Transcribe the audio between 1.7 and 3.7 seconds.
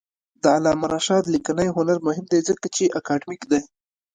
هنر مهم دی ځکه چې اکاډمیک دی.